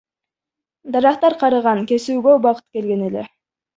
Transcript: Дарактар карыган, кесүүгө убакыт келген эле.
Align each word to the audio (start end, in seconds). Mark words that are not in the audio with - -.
Дарактар 0.95 1.37
карыган, 1.43 1.85
кесүүгө 1.93 2.35
убакыт 2.39 2.67
келген 2.79 3.05
эле. 3.11 3.29